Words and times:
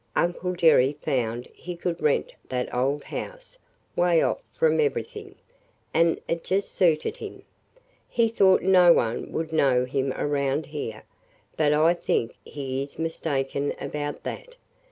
Uncle 0.15 0.55
Jerry 0.55 0.93
found 0.99 1.45
he 1.53 1.75
could 1.75 2.01
rent 2.01 2.31
that 2.49 2.73
old 2.73 3.03
house, 3.03 3.59
'way 3.95 4.19
off 4.23 4.41
from 4.51 4.79
everything, 4.79 5.35
and 5.93 6.19
it 6.27 6.43
just 6.43 6.71
suited 6.73 7.17
him. 7.17 7.43
He 8.09 8.27
thought 8.27 8.63
no 8.63 8.91
one 8.93 9.31
would 9.31 9.53
know 9.53 9.85
him 9.85 10.11
around 10.13 10.65
here, 10.65 11.03
but 11.55 11.71
I 11.71 11.93
think 11.93 12.33
he 12.43 12.81
is 12.81 12.97
mistaken 12.97 13.75
about 13.79 14.23
that. 14.23 14.55